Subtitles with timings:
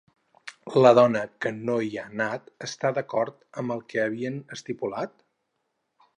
[0.85, 5.17] La dona que no hi ha anat està d'acord amb el que havien estipulat?